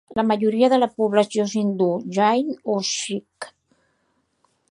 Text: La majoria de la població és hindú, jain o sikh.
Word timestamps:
La 0.17 0.23
majoria 0.29 0.69
de 0.73 0.79
la 0.79 0.87
població 1.01 1.45
és 1.49 1.53
hindú, 1.59 1.89
jain 2.17 2.49
o 2.77 2.79
sikh. 2.95 3.51